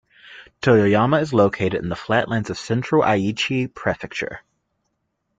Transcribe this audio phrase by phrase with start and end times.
[0.63, 4.39] Toyoyama is located in the flatlands of central Aichi Prefecture.